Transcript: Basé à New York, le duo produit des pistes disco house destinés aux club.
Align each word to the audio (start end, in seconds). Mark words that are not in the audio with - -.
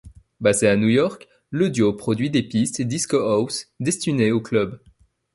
Basé 0.39 0.67
à 0.67 0.75
New 0.77 0.87
York, 0.87 1.27
le 1.51 1.69
duo 1.69 1.93
produit 1.93 2.31
des 2.31 2.41
pistes 2.41 2.81
disco 2.81 3.17
house 3.19 3.67
destinés 3.79 4.31
aux 4.31 4.41
club. 4.41 4.81